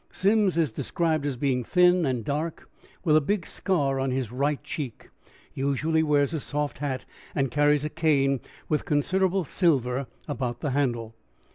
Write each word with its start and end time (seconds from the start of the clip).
Simms 0.11 0.57
is 0.57 0.71
described 0.71 1.27
as 1.27 1.37
being 1.37 1.63
thin 1.63 2.07
and 2.07 2.25
dark, 2.25 2.67
with 3.03 3.15
a 3.15 3.21
big 3.21 3.45
scar 3.45 3.99
on 3.99 4.09
his 4.09 4.31
right 4.31 4.63
cheek, 4.63 5.11
usually 5.53 6.01
wears 6.01 6.33
a 6.33 6.39
soft 6.39 6.79
hat, 6.79 7.05
and 7.35 7.51
carries 7.51 7.85
a 7.85 7.89
cane 7.91 8.39
with 8.67 8.83
considerable 8.83 9.43
silver 9.43 10.07
about 10.27 10.61
the 10.61 10.71
handle. 10.71 11.13